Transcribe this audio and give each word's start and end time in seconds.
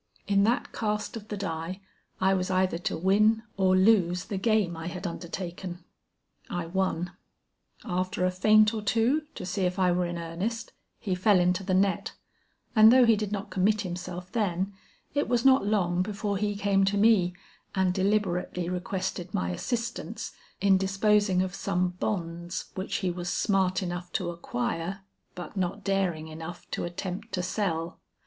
In 0.25 0.45
that 0.45 0.71
cast 0.71 1.15
of 1.15 1.27
the 1.27 1.37
die 1.37 1.79
I 2.19 2.33
was 2.33 2.49
either 2.49 2.79
to 2.79 2.97
win 2.97 3.43
or 3.55 3.77
lose 3.77 4.25
the 4.25 4.37
game 4.39 4.75
I 4.75 4.87
had 4.87 5.05
undertaken. 5.05 5.85
I 6.49 6.65
won. 6.65 7.11
After 7.85 8.25
a 8.25 8.31
feint 8.31 8.73
or 8.73 8.81
two, 8.81 9.21
to 9.35 9.45
see 9.45 9.61
if 9.65 9.77
I 9.77 9.91
were 9.91 10.07
in 10.07 10.17
earnest, 10.17 10.73
he 10.97 11.13
fell 11.13 11.39
into 11.39 11.63
the 11.63 11.75
net, 11.75 12.13
and 12.75 12.91
though 12.91 13.05
he 13.05 13.15
did 13.15 13.31
not 13.31 13.51
commit 13.51 13.81
himself 13.81 14.31
then, 14.31 14.73
it 15.13 15.29
was 15.29 15.45
not 15.45 15.67
long 15.67 16.01
before 16.01 16.35
he 16.37 16.55
came 16.55 16.83
to 16.85 16.97
me, 16.97 17.35
and 17.75 17.93
deliberately 17.93 18.67
requested 18.69 19.35
my 19.35 19.51
assistance 19.51 20.31
in 20.59 20.77
disposing 20.79 21.43
of 21.43 21.53
some 21.53 21.89
bonds 21.89 22.71
which 22.73 22.95
he 23.05 23.11
was 23.11 23.29
smart 23.29 23.83
enough 23.83 24.11
to 24.13 24.31
acquire, 24.31 25.01
but 25.35 25.55
not 25.55 25.83
daring 25.83 26.27
enough 26.27 26.67
to 26.71 26.85
attempt 26.85 27.31
to 27.33 27.43
sell. 27.43 27.99